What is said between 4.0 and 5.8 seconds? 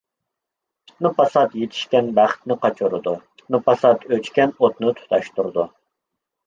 ئۆچكەن ئوتنى تۇتاشتۇرىدۇ.